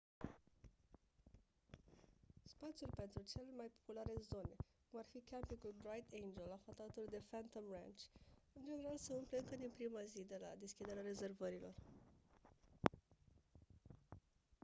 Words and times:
spațiul 2.43 2.89
pentru 2.95 3.21
cele 3.31 3.51
mai 3.57 3.69
populare 3.77 4.13
zone 4.31 4.55
cum 4.89 4.99
ar 4.99 5.05
fi 5.11 5.19
campingul 5.31 5.73
bright 5.83 6.07
angel 6.23 6.51
aflat 6.51 6.77
alături 6.79 7.09
de 7.15 7.21
phantom 7.29 7.63
ranch 7.75 8.01
în 8.57 8.61
general 8.67 8.97
se 8.97 9.13
umple 9.13 9.37
încă 9.39 9.55
din 9.55 9.71
prima 9.77 10.03
zi 10.13 10.21
de 10.23 10.37
la 10.41 10.51
deschiderea 10.59 11.03
rezervărilor 11.11 11.73